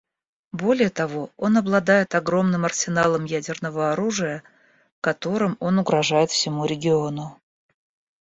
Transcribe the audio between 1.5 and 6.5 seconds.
обладает огромным арсеналом ядерного оружия, которым он угрожает